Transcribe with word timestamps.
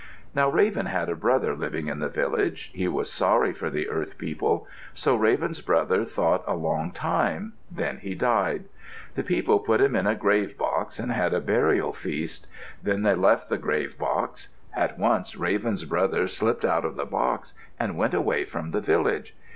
Now 0.33 0.49
Raven 0.49 0.87
had 0.87 1.09
a 1.09 1.15
brother 1.15 1.55
living 1.55 1.85
in 1.87 1.99
the 1.99 2.09
village. 2.09 2.71
He 2.73 2.87
was 2.87 3.13
sorry 3.13 3.53
for 3.53 3.69
the 3.69 3.87
earth 3.87 4.17
people. 4.17 4.67
So 4.95 5.15
Raven's 5.15 5.61
brother 5.61 6.05
thought 6.05 6.43
a 6.47 6.55
long 6.55 6.89
time. 6.89 7.53
Then 7.69 7.99
he 7.99 8.15
died. 8.15 8.65
The 9.13 9.21
people 9.21 9.59
put 9.59 9.79
him 9.79 9.95
in 9.95 10.07
a 10.07 10.15
grave 10.15 10.57
box 10.57 10.97
and 10.97 11.11
had 11.11 11.35
a 11.35 11.39
burial 11.39 11.93
feast. 11.93 12.47
Then 12.81 13.03
they 13.03 13.13
left 13.13 13.47
the 13.47 13.59
grave 13.59 13.95
box. 13.99 14.47
At 14.75 14.97
once 14.97 15.37
Raven's 15.37 15.83
brother 15.83 16.27
slipped 16.27 16.65
out 16.65 16.83
of 16.83 16.95
the 16.95 17.05
box 17.05 17.53
and 17.79 17.95
went 17.95 18.15
away 18.15 18.43
from 18.43 18.71
the 18.71 18.81
village. 18.81 19.35